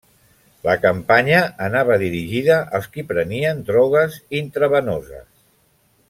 [0.67, 5.27] La campanya anava dirigida als qui prenien drogues intravenoses.